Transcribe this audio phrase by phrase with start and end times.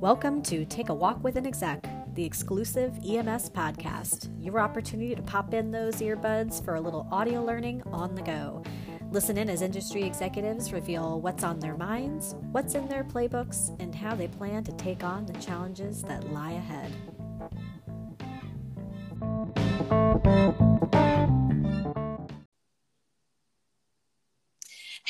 [0.00, 4.30] Welcome to Take a Walk with an Exec, the exclusive EMS podcast.
[4.42, 8.62] Your opportunity to pop in those earbuds for a little audio learning on the go.
[9.10, 13.94] Listen in as industry executives reveal what's on their minds, what's in their playbooks, and
[13.94, 16.90] how they plan to take on the challenges that lie ahead.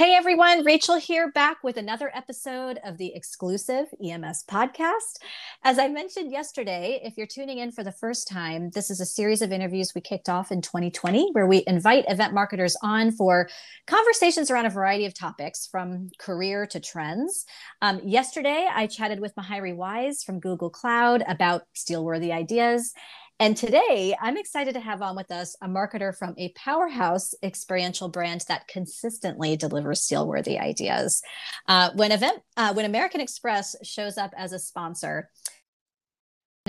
[0.00, 5.18] Hey everyone, Rachel here back with another episode of the exclusive EMS podcast.
[5.62, 9.04] As I mentioned yesterday, if you're tuning in for the first time, this is a
[9.04, 13.50] series of interviews we kicked off in 2020 where we invite event marketers on for
[13.86, 17.44] conversations around a variety of topics from career to trends.
[17.82, 22.94] Um, yesterday, I chatted with Mahiri Wise from Google Cloud about Steelworthy ideas.
[23.40, 28.10] And today, I'm excited to have on with us a marketer from a powerhouse experiential
[28.10, 31.22] brand that consistently delivers steelworthy ideas.
[31.66, 35.30] Uh, when event, uh, when American Express shows up as a sponsor,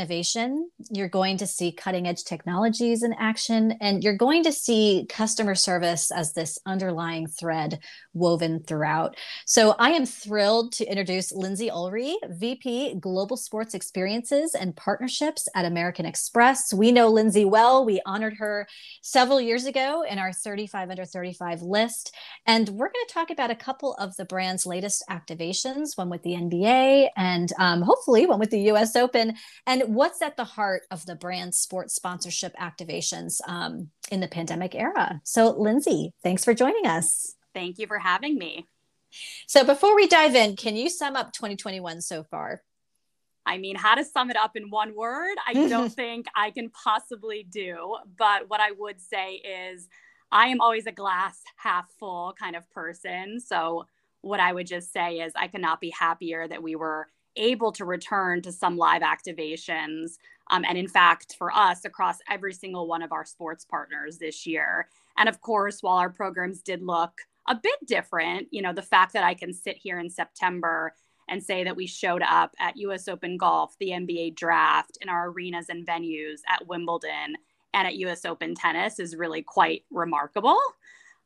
[0.02, 5.05] innovation, you're going to see cutting edge technologies in action, and you're going to see
[5.07, 7.80] customer service as this underlying thread
[8.13, 9.16] woven throughout.
[9.45, 15.66] So I am thrilled to introduce Lindsay Ulrey, VP Global Sports Experiences and Partnerships at
[15.66, 16.73] American Express.
[16.73, 17.85] We know Lindsay well.
[17.85, 18.67] We honored her
[19.03, 22.16] several years ago in our 35 under 35 list.
[22.47, 26.23] And we're going to talk about a couple of the brand's latest activations, one with
[26.23, 29.35] the NBA and um, hopefully one with the US Open.
[29.67, 34.73] And what's at the heart of the brand sports sponsorship activations um, in the pandemic
[34.73, 35.22] era?
[35.23, 37.36] So, Lindsay, thanks for joining us.
[37.53, 38.67] Thank you for having me.
[39.47, 42.62] So, before we dive in, can you sum up 2021 so far?
[43.45, 46.69] I mean, how to sum it up in one word, I don't think I can
[46.69, 47.97] possibly do.
[48.17, 49.89] But what I would say is,
[50.31, 53.42] I am always a glass half full kind of person.
[53.42, 53.88] So,
[54.22, 57.85] what I would just say is, I cannot be happier that we were able to
[57.85, 60.17] return to some live activations.
[60.49, 64.45] Um, and in fact, for us, across every single one of our sports partners this
[64.45, 64.88] year.
[65.17, 67.11] And of course, while our programs did look
[67.47, 70.94] a bit different, you know, the fact that I can sit here in September
[71.29, 75.29] and say that we showed up at US Open Golf, the NBA draft, in our
[75.29, 77.38] arenas and venues at Wimbledon
[77.73, 80.59] and at US Open Tennis is really quite remarkable.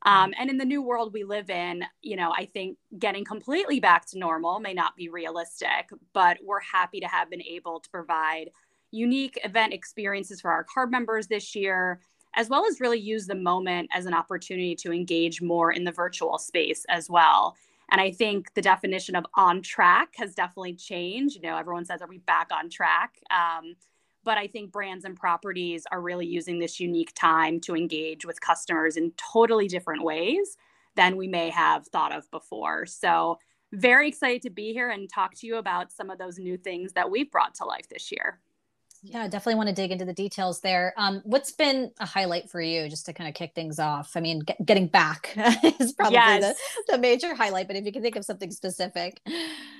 [0.06, 3.80] Um, and in the new world we live in, you know, I think getting completely
[3.80, 7.90] back to normal may not be realistic, but we're happy to have been able to
[7.90, 8.50] provide
[8.92, 12.00] unique event experiences for our card members this year,
[12.36, 15.92] as well as really use the moment as an opportunity to engage more in the
[15.92, 17.56] virtual space as well.
[17.90, 21.34] And I think the definition of on track has definitely changed.
[21.36, 23.14] You know, everyone says, Are we back on track?
[23.30, 23.74] Um,
[24.26, 28.40] but I think brands and properties are really using this unique time to engage with
[28.40, 30.58] customers in totally different ways
[30.96, 32.84] than we may have thought of before.
[32.84, 33.38] So,
[33.72, 36.92] very excited to be here and talk to you about some of those new things
[36.92, 38.40] that we've brought to life this year.
[39.02, 40.92] Yeah, definitely want to dig into the details there.
[40.96, 44.12] Um, what's been a highlight for you just to kind of kick things off?
[44.16, 45.32] I mean, get, getting back
[45.80, 46.56] is probably yes.
[46.86, 49.20] the, the major highlight, but if you can think of something specific.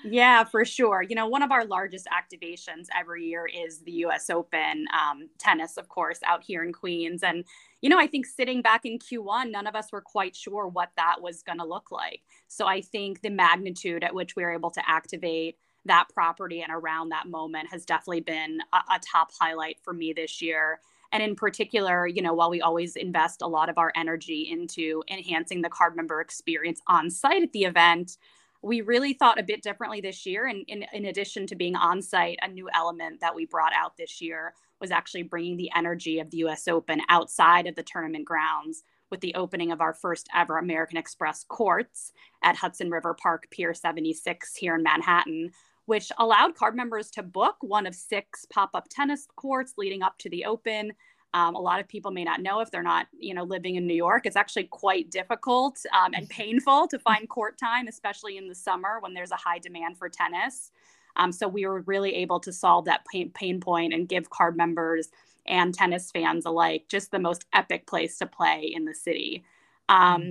[0.05, 1.03] Yeah, for sure.
[1.03, 5.77] You know, one of our largest activations every year is the US Open um, tennis,
[5.77, 7.23] of course, out here in Queens.
[7.23, 7.45] And,
[7.81, 10.91] you know, I think sitting back in Q1, none of us were quite sure what
[10.97, 12.23] that was going to look like.
[12.49, 15.57] So I think the magnitude at which we were able to activate
[15.87, 20.13] that property and around that moment has definitely been a, a top highlight for me
[20.13, 20.81] this year.
[21.13, 25.03] And in particular you know while we always invest a lot of our energy into
[25.11, 28.19] enhancing the card member experience on site at the event
[28.63, 30.47] we really thought a bit differently this year.
[30.47, 33.97] And in, in addition to being on site a new element that we brought out
[33.97, 38.25] this year was actually bringing the energy of the us open outside of the tournament
[38.25, 43.47] grounds with the opening of our first ever american express courts at hudson river park
[43.51, 45.51] pier 76 here in manhattan
[45.87, 50.29] which allowed card members to book one of six pop-up tennis courts leading up to
[50.29, 50.93] the open.
[51.35, 53.87] Um, a lot of people may not know if they're not, you know, living in
[53.87, 54.27] New York.
[54.27, 58.99] It's actually quite difficult um, and painful to find court time, especially in the summer
[59.01, 60.71] when there's a high demand for tennis.
[61.17, 64.57] Um, so we were really able to solve that pain, pain point and give card
[64.57, 65.09] members
[65.47, 69.45] and tennis fans alike just the most epic place to play in the city.
[69.89, 70.31] Um, mm-hmm.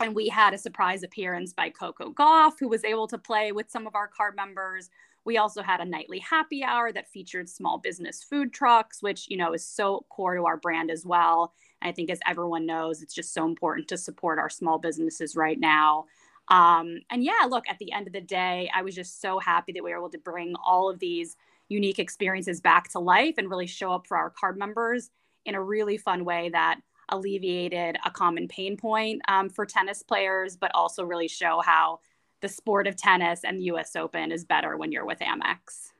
[0.00, 3.70] And we had a surprise appearance by Coco Gauff, who was able to play with
[3.70, 4.90] some of our card members.
[5.24, 9.36] We also had a nightly happy hour that featured small business food trucks, which, you
[9.36, 11.54] know, is so core to our brand as well.
[11.80, 15.36] And I think, as everyone knows, it's just so important to support our small businesses
[15.36, 16.06] right now.
[16.48, 19.72] Um, and yeah, look, at the end of the day, I was just so happy
[19.72, 21.36] that we were able to bring all of these
[21.68, 25.10] unique experiences back to life and really show up for our card members
[25.46, 30.56] in a really fun way that alleviated a common pain point um, for tennis players,
[30.56, 32.00] but also really show how
[32.40, 35.92] the sport of tennis and the US Open is better when you're with Amex.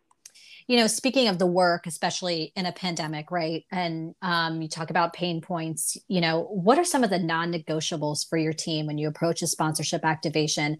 [0.66, 3.64] you know, speaking of the work, especially in a pandemic, right?
[3.70, 5.98] And um, you talk about pain points.
[6.08, 9.46] You know, what are some of the non-negotiables for your team when you approach a
[9.46, 10.78] sponsorship activation?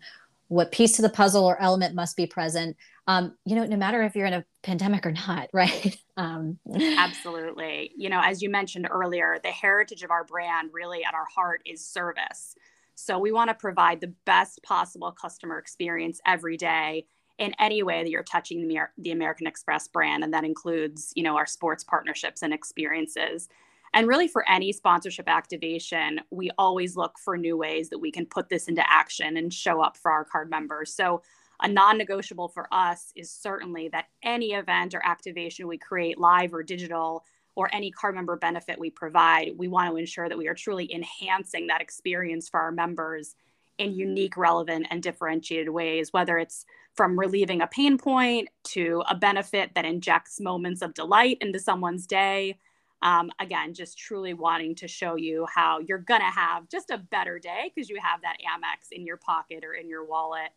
[0.48, 2.76] What piece to the puzzle or element must be present?
[3.06, 5.96] Um, you know, no matter if you're in a pandemic or not, right?
[6.16, 6.58] Um,
[6.98, 7.92] Absolutely.
[7.96, 11.62] You know, as you mentioned earlier, the heritage of our brand really at our heart
[11.66, 12.54] is service.
[12.94, 17.06] So we want to provide the best possible customer experience every day
[17.38, 20.22] in any way that you're touching the, the American Express brand.
[20.22, 23.48] And that includes, you know, our sports partnerships and experiences.
[23.94, 28.26] And really, for any sponsorship activation, we always look for new ways that we can
[28.26, 30.92] put this into action and show up for our card members.
[30.92, 31.22] So,
[31.62, 36.52] a non negotiable for us is certainly that any event or activation we create, live
[36.52, 37.24] or digital,
[37.54, 40.92] or any card member benefit we provide, we want to ensure that we are truly
[40.92, 43.36] enhancing that experience for our members
[43.78, 46.64] in unique, relevant, and differentiated ways, whether it's
[46.94, 52.06] from relieving a pain point to a benefit that injects moments of delight into someone's
[52.06, 52.58] day.
[53.04, 56.96] Um, again, just truly wanting to show you how you're going to have just a
[56.96, 60.48] better day because you have that Amex in your pocket or in your wallet.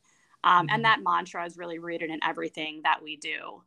[0.46, 0.76] Um, mm-hmm.
[0.76, 3.62] And that mantra is really rooted in everything that we do.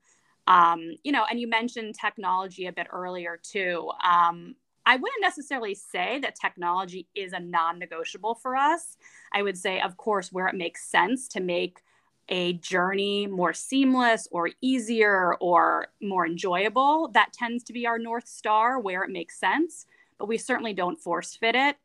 [0.46, 3.90] Um, you know, and you mentioned technology a bit earlier too.
[4.02, 4.56] Um,
[4.86, 8.96] I wouldn't necessarily say that technology is a non negotiable for us.
[9.32, 11.82] I would say, of course, where it makes sense to make
[12.30, 18.28] a journey more seamless or easier or more enjoyable, that tends to be our North
[18.28, 19.86] Star where it makes sense.
[20.18, 21.76] But we certainly don't force fit it.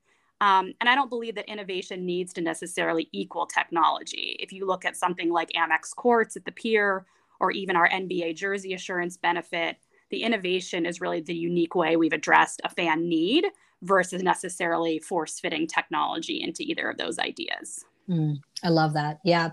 [0.41, 4.35] Um, and I don't believe that innovation needs to necessarily equal technology.
[4.39, 7.05] If you look at something like Amex Courts at the pier
[7.39, 9.77] or even our NBA jersey assurance benefit,
[10.11, 13.45] the innovation is really the unique way we've addressed a fan need
[13.81, 17.85] versus necessarily force fitting technology into either of those ideas.
[18.09, 19.19] Mm, I love that.
[19.23, 19.51] Yeah.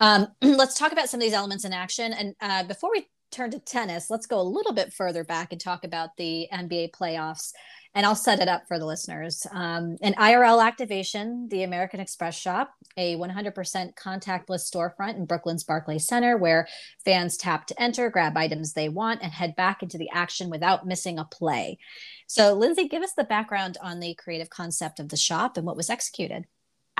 [0.00, 2.12] Um, let's talk about some of these elements in action.
[2.12, 5.60] And uh, before we turn to tennis, let's go a little bit further back and
[5.60, 7.52] talk about the NBA playoffs
[7.94, 9.46] and I'll set it up for the listeners.
[9.50, 16.06] Um, an IRL activation, the American Express Shop, a 100% contactless storefront in Brooklyn's Barclays
[16.06, 16.68] Center where
[17.04, 20.86] fans tap to enter, grab items they want, and head back into the action without
[20.86, 21.78] missing a play.
[22.26, 25.76] So, Lindsay, give us the background on the creative concept of the shop and what
[25.76, 26.44] was executed.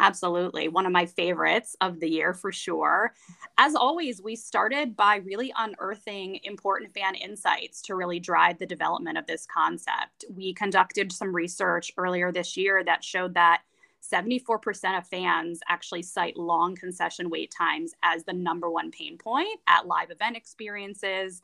[0.01, 0.69] Absolutely.
[0.69, 3.13] One of my favorites of the year for sure.
[3.59, 9.19] As always, we started by really unearthing important fan insights to really drive the development
[9.19, 10.25] of this concept.
[10.33, 13.63] We conducted some research earlier this year that showed that
[14.01, 19.59] 74% of fans actually cite long concession wait times as the number one pain point
[19.67, 21.43] at live event experiences.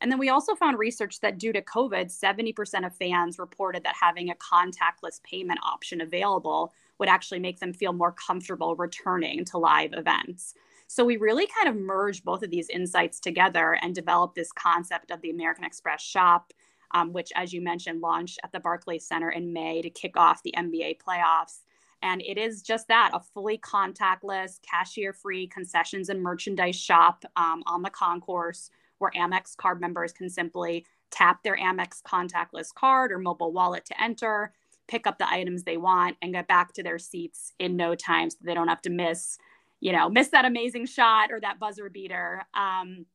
[0.00, 3.94] And then we also found research that due to COVID, 70% of fans reported that
[4.00, 9.58] having a contactless payment option available would actually make them feel more comfortable returning to
[9.58, 10.54] live events.
[10.86, 15.10] So we really kind of merged both of these insights together and developed this concept
[15.10, 16.52] of the American Express shop,
[16.92, 20.42] um, which, as you mentioned, launched at the Barclays Center in May to kick off
[20.42, 21.60] the NBA playoffs.
[22.02, 27.62] And it is just that a fully contactless, cashier free concessions and merchandise shop um,
[27.66, 33.18] on the concourse where Amex card members can simply tap their Amex contactless card or
[33.18, 34.52] mobile wallet to enter
[34.88, 38.30] pick up the items they want and get back to their seats in no time
[38.30, 39.38] so they don't have to miss
[39.80, 43.06] you know miss that amazing shot or that buzzer beater um,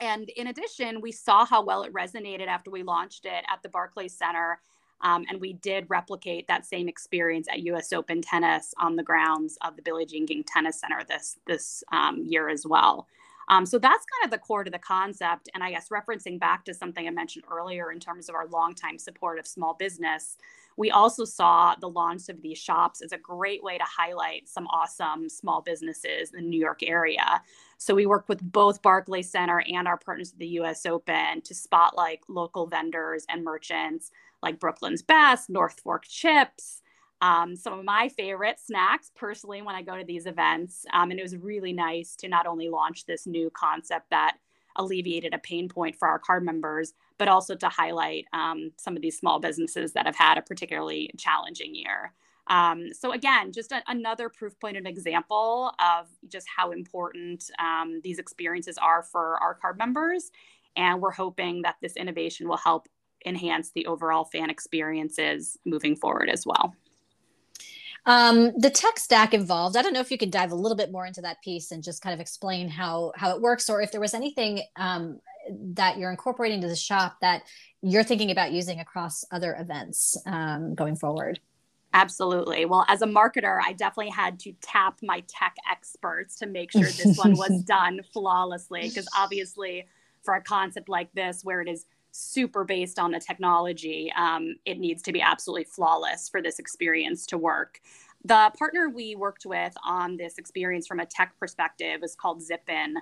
[0.00, 3.68] and in addition we saw how well it resonated after we launched it at the
[3.68, 4.58] barclays center
[5.02, 9.58] um, and we did replicate that same experience at us open tennis on the grounds
[9.62, 13.06] of the billie jean king tennis center this this um, year as well
[13.48, 15.48] um, so that's kind of the core to the concept.
[15.54, 18.98] And I guess referencing back to something I mentioned earlier in terms of our longtime
[18.98, 20.36] support of small business,
[20.76, 24.66] we also saw the launch of these shops as a great way to highlight some
[24.68, 27.42] awesome small businesses in the New York area.
[27.78, 31.54] So we worked with both Barclays Center and our partners at the US Open to
[31.54, 34.10] spotlight local vendors and merchants
[34.42, 36.82] like Brooklyn's Best, North Fork Chips,
[37.22, 40.84] um, some of my favorite snacks personally when I go to these events.
[40.92, 44.36] Um, and it was really nice to not only launch this new concept that
[44.76, 49.02] alleviated a pain point for our card members, but also to highlight um, some of
[49.02, 52.12] these small businesses that have had a particularly challenging year.
[52.48, 58.00] Um, so again, just a, another proof point and example of just how important um,
[58.04, 60.30] these experiences are for our card members.
[60.76, 62.88] And we're hoping that this innovation will help
[63.24, 66.74] enhance the overall fan experiences moving forward as well.
[68.04, 69.76] Um, the tech stack involved.
[69.76, 71.82] I don't know if you could dive a little bit more into that piece and
[71.82, 75.18] just kind of explain how how it works, or if there was anything um,
[75.50, 77.42] that you're incorporating to the shop that
[77.82, 81.40] you're thinking about using across other events um, going forward.
[81.92, 82.66] Absolutely.
[82.66, 86.82] Well, as a marketer, I definitely had to tap my tech experts to make sure
[86.82, 89.86] this one was done flawlessly because obviously
[90.22, 94.78] for a concept like this where it is super based on the technology, um, it
[94.78, 97.80] needs to be absolutely flawless for this experience to work.
[98.24, 102.94] The partner we worked with on this experience from a tech perspective is called Zippin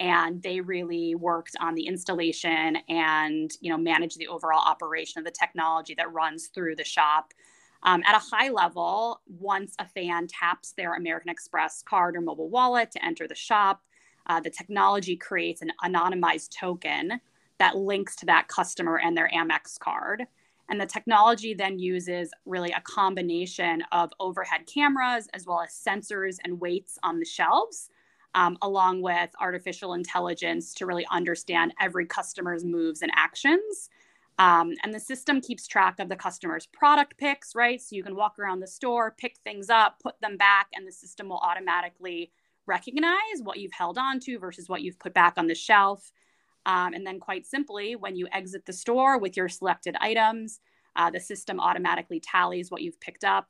[0.00, 5.24] and they really worked on the installation and you know manage the overall operation of
[5.24, 7.32] the technology that runs through the shop.
[7.82, 12.50] Um, at a high level once a fan taps their american express card or mobile
[12.50, 13.80] wallet to enter the shop
[14.26, 17.20] uh, the technology creates an anonymized token
[17.58, 20.24] that links to that customer and their amex card.
[20.68, 26.36] And the technology then uses really a combination of overhead cameras as well as sensors
[26.44, 27.90] and weights on the shelves
[28.34, 33.90] um, along with artificial intelligence to really understand every customer's moves and actions.
[34.38, 37.80] Um, and the system keeps track of the customer's product picks, right?
[37.80, 40.92] So you can walk around the store, pick things up, put them back, and the
[40.92, 42.32] system will automatically
[42.66, 46.12] recognize what you've held on to versus what you've put back on the shelf.
[46.64, 50.60] Um, and then, quite simply, when you exit the store with your selected items,
[50.96, 53.48] uh, the system automatically tallies what you've picked up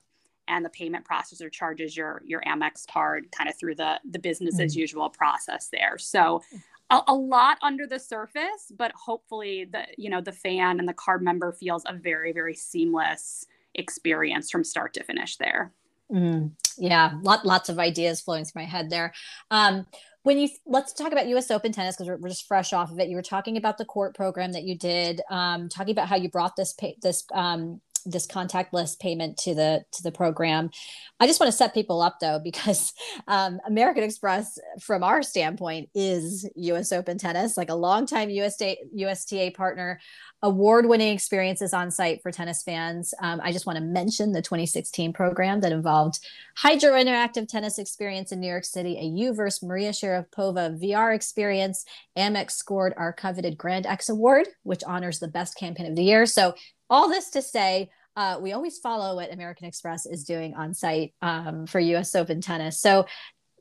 [0.50, 4.56] and the payment processor charges your your Amex card kind of through the the business
[4.56, 4.64] mm-hmm.
[4.64, 5.96] as usual process there.
[5.96, 6.42] So
[6.90, 10.92] a, a, lot under the surface, but hopefully the you know the fan and the
[10.92, 15.72] card member feels a very very seamless experience from start to finish there.
[16.12, 19.14] Mm, yeah, lot, lots of ideas flowing through my head there.
[19.52, 19.86] Um,
[20.22, 21.50] when you let's talk about U.S.
[21.50, 23.08] Open tennis because we're, we're, just fresh off of it.
[23.08, 26.28] You were talking about the court program that you did, um, talking about how you
[26.28, 30.70] brought this pay, this um, this contactless payment to the to the program.
[31.18, 32.92] I just want to set people up though because
[33.28, 36.92] um, American Express, from our standpoint, is U.S.
[36.92, 40.00] Open tennis, like a longtime USTA, USTA partner,
[40.42, 43.12] award-winning experiences on site for tennis fans.
[43.20, 46.20] Um, I just want to mention the 2016 program that involved
[46.56, 51.84] Hydro Interactive Tennis Experience in New York City, a UVerse Maria Sharapova VR experience.
[52.16, 56.24] Amex scored our coveted Grand Ex Award, which honors the best campaign of the year.
[56.26, 56.54] So
[56.90, 61.14] all this to say, uh, we always follow what American Express is doing on site
[61.22, 62.78] um, for US Open tennis.
[62.80, 63.06] So,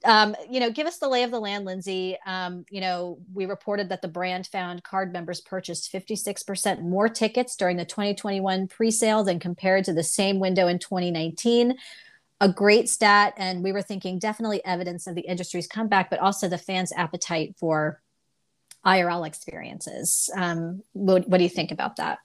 [0.04, 2.18] um, you know, give us the lay of the land, Lindsay.
[2.26, 7.56] Um, you know, we reported that the brand found card members purchased 56% more tickets
[7.56, 11.78] during the 2021 pre sale than compared to the same window in 2019
[12.42, 16.48] a great stat and we were thinking definitely evidence of the industry's comeback but also
[16.48, 18.02] the fans appetite for
[18.86, 22.20] irl experiences um, what, what, do you think about that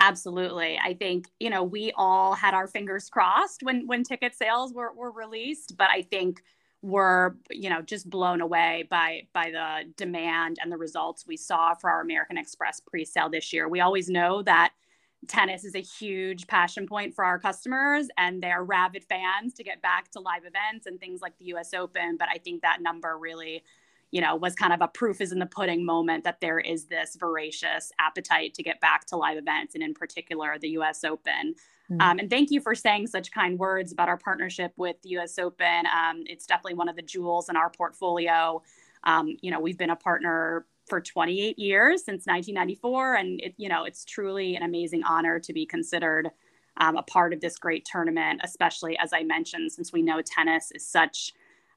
[0.00, 0.78] Absolutely.
[0.82, 4.92] I think, you know, we all had our fingers crossed when when ticket sales were,
[4.92, 6.42] were released, but I think
[6.82, 11.74] we're, you know, just blown away by by the demand and the results we saw
[11.74, 13.68] for our American Express pre-sale this year.
[13.68, 14.72] We always know that
[15.26, 19.82] tennis is a huge passion point for our customers and they're rabid fans to get
[19.82, 23.18] back to live events and things like the US Open, but I think that number
[23.18, 23.64] really
[24.10, 26.86] you know, was kind of a proof is in the pudding moment that there is
[26.86, 31.54] this voracious appetite to get back to live events, and in particular, the US Open.
[31.90, 32.00] Mm-hmm.
[32.00, 35.38] Um, and thank you for saying such kind words about our partnership with the US
[35.38, 35.86] Open.
[35.86, 38.62] Um, it's definitely one of the jewels in our portfolio.
[39.04, 43.68] Um, you know, we've been a partner for 28 years since 1994, and it, you
[43.68, 46.30] know, it's truly an amazing honor to be considered
[46.78, 50.70] um, a part of this great tournament, especially as I mentioned, since we know tennis
[50.72, 51.32] is such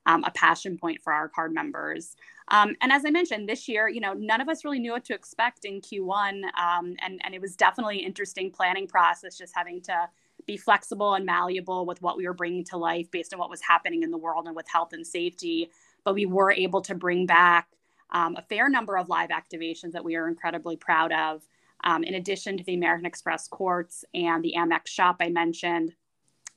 [0.05, 2.15] um, a passion point for our card members.
[2.47, 5.05] Um, and as I mentioned, this year, you know, none of us really knew what
[5.05, 9.81] to expect in Q1, um, and and it was definitely interesting planning process, just having
[9.83, 10.09] to
[10.45, 13.61] be flexible and malleable with what we were bringing to life based on what was
[13.61, 15.69] happening in the world and with health and safety.
[16.03, 17.67] But we were able to bring back
[18.11, 21.43] um, a fair number of live activations that we are incredibly proud of.
[21.83, 25.93] Um, in addition to the American Express courts and the Amex shop I mentioned,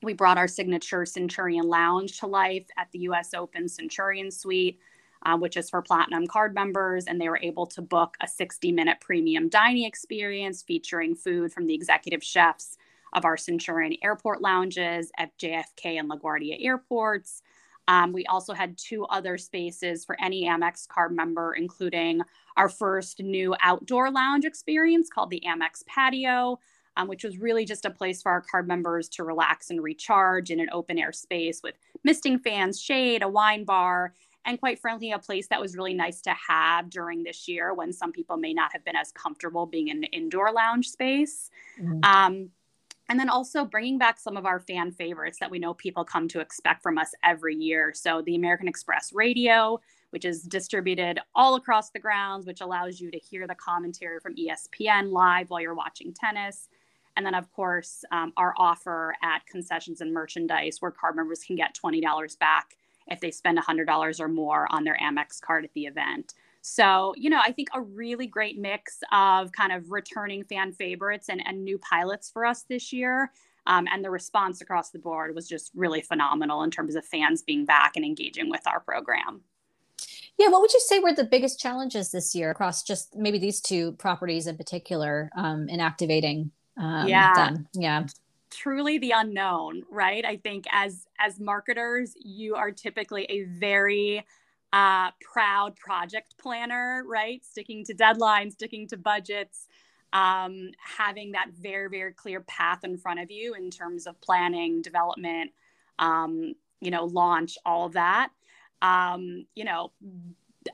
[0.05, 4.79] we brought our signature Centurion Lounge to life at the US Open Centurion Suite,
[5.25, 7.07] uh, which is for Platinum card members.
[7.07, 11.67] And they were able to book a 60 minute premium dining experience featuring food from
[11.67, 12.77] the executive chefs
[13.15, 17.43] of our Centurion Airport lounges at JFK and LaGuardia airports.
[17.87, 22.23] Um, we also had two other spaces for any Amex card member, including
[22.57, 26.59] our first new outdoor lounge experience called the Amex Patio,
[26.97, 30.51] um, which was really just a place for our card members to relax and recharge
[30.51, 31.75] in an open air space with
[32.05, 34.13] misting fans, shade, a wine bar,
[34.45, 37.93] and quite frankly, a place that was really nice to have during this year when
[37.93, 41.51] some people may not have been as comfortable being in an indoor lounge space.
[41.81, 42.01] Mm-hmm.
[42.05, 42.51] Um,
[43.09, 46.27] and then also bringing back some of our fan favorites that we know people come
[46.29, 47.93] to expect from us every year.
[47.95, 53.11] So, the American Express radio, which is distributed all across the grounds, which allows you
[53.11, 56.69] to hear the commentary from ESPN live while you're watching tennis.
[57.17, 61.57] And then, of course, um, our offer at concessions and merchandise where card members can
[61.57, 65.85] get $20 back if they spend $100 or more on their Amex card at the
[65.87, 66.35] event.
[66.63, 71.29] So, you know, I think a really great mix of kind of returning fan favorites
[71.29, 73.31] and, and new pilots for us this year.
[73.67, 77.43] Um, and the response across the board was just really phenomenal in terms of fans
[77.43, 79.43] being back and engaging with our program.
[80.39, 83.61] Yeah, what would you say were the biggest challenges this year across just maybe these
[83.61, 87.33] two properties in particular um, in activating um, yeah.
[87.35, 87.69] them?
[87.75, 88.07] Yeah,
[88.51, 90.25] truly the unknown, right?
[90.25, 94.25] I think as as marketers, you are typically a very
[94.73, 97.45] uh, proud project planner, right?
[97.45, 99.69] Sticking to deadlines, sticking to budgets,
[100.13, 104.83] um, having that very very clear path in front of you in terms of planning,
[104.83, 105.51] development,
[105.99, 108.31] um, you know, launch, all of that
[108.85, 109.93] um, you know,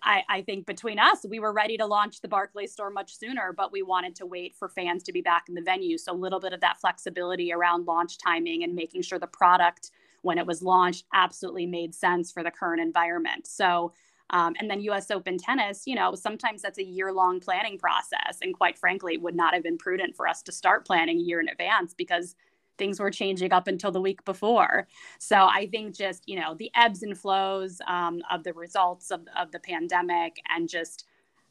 [0.02, 3.52] I, I, think between us, we were ready to launch the Barclays store much sooner,
[3.52, 5.98] but we wanted to wait for fans to be back in the venue.
[5.98, 9.90] So a little bit of that flexibility around launch timing and making sure the product,
[10.22, 13.46] when it was launched, absolutely made sense for the current environment.
[13.46, 13.92] So,
[14.30, 18.38] um, and then US Open tennis, you know, sometimes that's a year long planning process.
[18.42, 21.40] And quite frankly, would not have been prudent for us to start planning a year
[21.40, 22.36] in advance because
[22.78, 24.88] things were changing up until the week before.
[25.18, 29.20] So I think just, you know, the ebbs and flows um, of the results of,
[29.36, 31.06] of the pandemic and just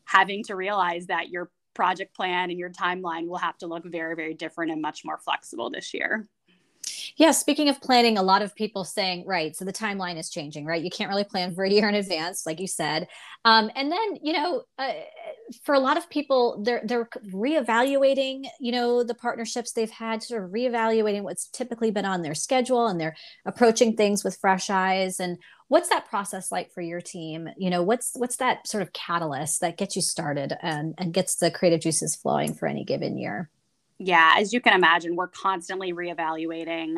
[0.06, 4.16] having to realize that your project plan and your timeline will have to look very,
[4.16, 6.28] very different and much more flexible this year.
[7.16, 10.66] Yeah, speaking of planning, a lot of people saying, right, so the timeline is changing,
[10.66, 10.82] right?
[10.82, 13.08] You can't really plan for a year in advance, like you said.
[13.46, 14.94] Um, and then, you know, uh,
[15.64, 20.44] for a lot of people, they're they're reevaluating, you know, the partnerships they've had, sort
[20.44, 23.16] of reevaluating what's typically been on their schedule, and they're
[23.46, 25.20] approaching things with fresh eyes.
[25.20, 25.38] And
[25.68, 27.50] what's that process like for your team?
[27.58, 31.36] You know, what's what's that sort of catalyst that gets you started and and gets
[31.36, 33.50] the creative juices flowing for any given year?
[34.00, 36.96] yeah, as you can imagine, we're constantly reevaluating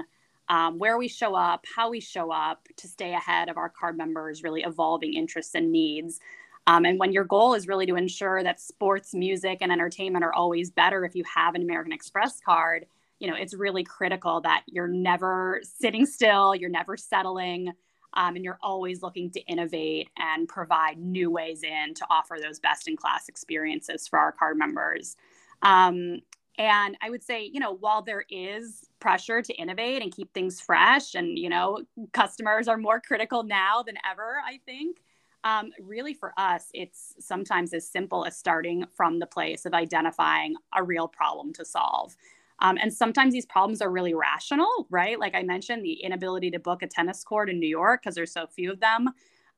[0.47, 3.97] um, where we show up, how we show up to stay ahead of our card
[3.97, 6.19] members' really evolving interests and needs.
[6.67, 10.33] Um, and when your goal is really to ensure that sports, music, and entertainment are
[10.33, 12.85] always better if you have an American Express card,
[13.19, 17.71] you know, it's really critical that you're never sitting still, you're never settling,
[18.13, 22.59] um, and you're always looking to innovate and provide new ways in to offer those
[22.59, 25.15] best in class experiences for our card members.
[25.61, 26.19] Um,
[26.57, 30.59] and I would say, you know, while there is pressure to innovate and keep things
[30.59, 31.79] fresh, and, you know,
[32.11, 34.97] customers are more critical now than ever, I think.
[35.43, 40.55] Um, really, for us, it's sometimes as simple as starting from the place of identifying
[40.75, 42.15] a real problem to solve.
[42.59, 45.19] Um, and sometimes these problems are really rational, right?
[45.19, 48.31] Like I mentioned, the inability to book a tennis court in New York because there's
[48.31, 49.09] so few of them.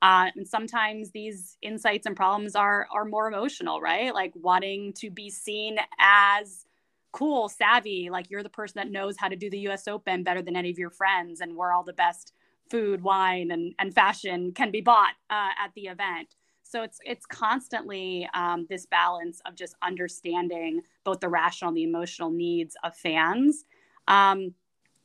[0.02, 4.14] Uh, and sometimes these insights and problems are are more emotional, right?
[4.14, 6.66] Like wanting to be seen as
[7.12, 10.42] cool, savvy, like you're the person that knows how to do the US Open better
[10.42, 12.34] than any of your friends and we're all the best
[12.70, 16.36] food, wine, and, and fashion can be bought uh, at the event.
[16.64, 21.84] So it's it's constantly um, this balance of just understanding both the rational and the
[21.84, 23.66] emotional needs of fans.
[24.08, 24.56] Um,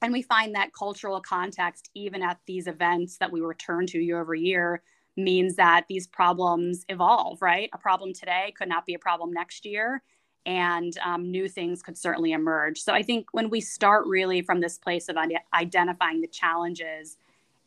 [0.01, 4.21] and we find that cultural context, even at these events that we return to year
[4.21, 4.83] over year,
[5.17, 7.69] means that these problems evolve, right?
[7.75, 10.03] A problem today could not be a problem next year
[10.47, 12.81] and um, new things could certainly emerge.
[12.81, 15.17] So I think when we start really from this place of
[15.53, 17.19] identifying the challenges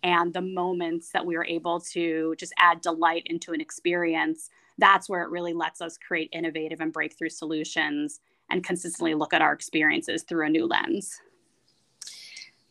[0.03, 5.07] and the moments that we are able to just add delight into an experience, that's
[5.09, 9.53] where it really lets us create innovative and breakthrough solutions and consistently look at our
[9.53, 11.19] experiences through a new lens.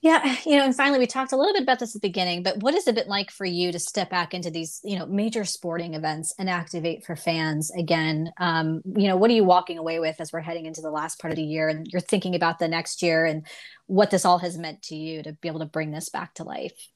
[0.02, 2.42] Yeah, you know, and finally, we talked a little bit about this at the beginning,
[2.42, 5.04] but what has it been like for you to step back into these, you know,
[5.04, 8.32] major sporting events and activate for fans again?
[8.38, 11.20] Um, you know, what are you walking away with as we're heading into the last
[11.20, 13.46] part of the year and you're thinking about the next year and
[13.88, 16.44] what this all has meant to you to be able to bring this back to
[16.44, 16.88] life?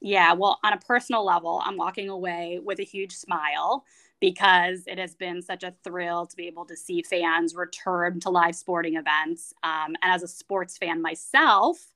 [0.00, 3.84] Yeah, well, on a personal level, I'm walking away with a huge smile
[4.20, 8.30] because it has been such a thrill to be able to see fans return to
[8.30, 9.54] live sporting events.
[9.62, 11.92] Um, and as a sports fan myself,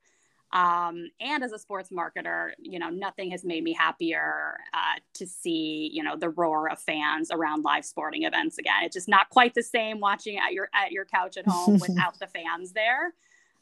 [0.52, 5.26] um, and as a sports marketer, you know, nothing has made me happier uh, to
[5.26, 8.84] see, you know, the roar of fans around live sporting events again.
[8.84, 12.18] It's just not quite the same watching at your at your couch at home without
[12.20, 13.14] the fans there.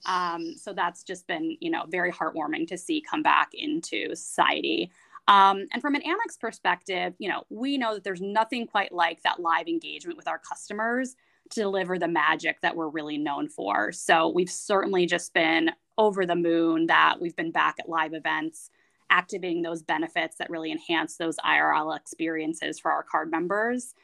[0.06, 4.90] Um, so that's just been, you know, very heartwarming to see come back into society.
[5.28, 9.22] Um, and from an Amex perspective, you know, we know that there's nothing quite like
[9.22, 11.14] that live engagement with our customers
[11.50, 13.92] to deliver the magic that we're really known for.
[13.92, 18.70] So we've certainly just been over the moon that we've been back at live events,
[19.10, 23.94] activating those benefits that really enhance those IRL experiences for our card members.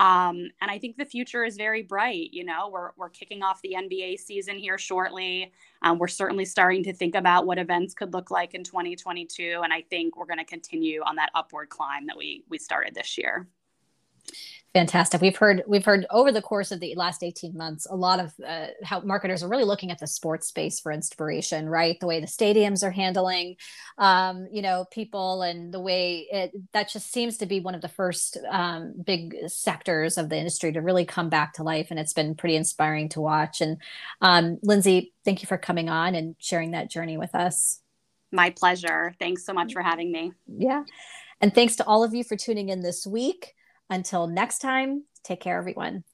[0.00, 2.30] Um, and I think the future is very bright.
[2.32, 5.52] You know, we're, we're kicking off the NBA season here shortly.
[5.82, 9.60] Um, we're certainly starting to think about what events could look like in 2022.
[9.62, 12.94] And I think we're going to continue on that upward climb that we, we started
[12.94, 13.46] this year.
[14.72, 15.20] Fantastic.
[15.20, 18.32] We've heard we've heard over the course of the last 18 months a lot of
[18.46, 21.98] uh, how marketers are really looking at the sports space for inspiration, right?
[21.98, 23.56] The way the stadiums are handling
[23.98, 27.80] um, you know, people and the way it that just seems to be one of
[27.80, 31.98] the first um, big sectors of the industry to really come back to life and
[31.98, 33.76] it's been pretty inspiring to watch and
[34.20, 37.80] um, Lindsay, thank you for coming on and sharing that journey with us.
[38.30, 39.16] My pleasure.
[39.18, 40.32] Thanks so much for having me.
[40.46, 40.84] Yeah.
[41.40, 43.54] And thanks to all of you for tuning in this week.
[43.90, 46.04] Until next time, take care, everyone.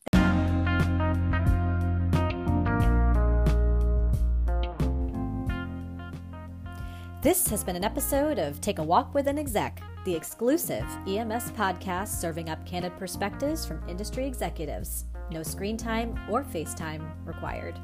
[7.23, 11.51] This has been an episode of Take a Walk with an Exec, the exclusive EMS
[11.53, 15.05] podcast serving up candid perspectives from industry executives.
[15.31, 17.79] No screen time or FaceTime required.